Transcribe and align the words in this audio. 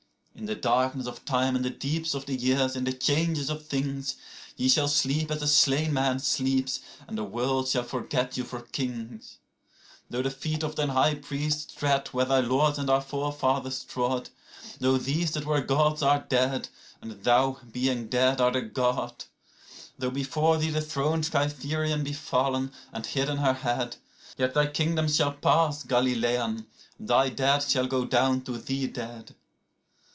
69In 0.33 0.47
the 0.47 0.55
darkness 0.55 1.05
of 1.05 1.23
time, 1.23 1.55
in 1.55 1.61
the 1.61 1.69
deeps 1.69 2.15
of 2.15 2.25
the 2.25 2.35
years, 2.35 2.75
in 2.75 2.83
the 2.85 2.93
changes 2.93 3.47
of 3.51 3.67
things,70Ye 3.67 4.69
shall 4.71 4.87
sleep 4.87 5.29
as 5.29 5.43
a 5.43 5.47
slain 5.47 5.93
man 5.93 6.17
sleeps, 6.17 6.79
and 7.07 7.15
the 7.15 7.23
world 7.23 7.67
shall 7.67 7.83
forget 7.83 8.35
you 8.37 8.43
for 8.43 8.61
kings.71Though 8.63 10.23
the 10.23 10.31
feet 10.31 10.63
of 10.63 10.75
thine 10.75 10.89
high 10.89 11.13
priests 11.13 11.71
tread 11.71 12.07
where 12.07 12.25
thy 12.25 12.39
lords 12.39 12.79
and 12.79 12.89
our 12.89 13.01
forefathers 13.03 13.83
trod,72Though 13.87 15.01
these 15.03 15.29
that 15.33 15.45
were 15.45 15.61
Gods 15.61 16.01
are 16.01 16.25
dead, 16.27 16.69
and 17.03 17.23
thou 17.23 17.59
being 17.71 18.07
dead 18.07 18.41
art 18.41 18.55
a 18.55 18.63
God,73Though 18.63 20.11
before 20.13 20.57
thee 20.57 20.71
the 20.71 20.81
throned 20.81 21.25
Cytherean 21.25 22.03
be 22.03 22.13
fallen, 22.13 22.71
and 22.91 23.05
hidden 23.05 23.37
her 23.37 23.53
head,74Yet 23.53 24.53
thy 24.55 24.65
kingdom 24.65 25.07
shall 25.07 25.33
pass, 25.33 25.83
Galilean, 25.83 26.65
thy 26.99 27.29
dead 27.29 27.61
shall 27.61 27.85
go 27.85 28.05
down 28.05 28.41
to 28.45 28.57
thee 28.57 28.87
dead. 28.87 29.35